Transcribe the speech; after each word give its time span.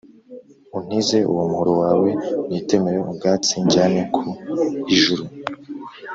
untize 0.77 1.17
uwo 1.31 1.43
muhoro 1.49 1.73
wawe 1.83 2.09
nitemere 2.49 2.97
ubwatsi 3.11 3.53
njyane 3.65 4.01
ku 4.15 4.23
ijuru, 4.95 5.23